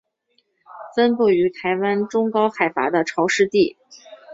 [0.95, 3.77] 分布于台湾中高海拔的潮湿地。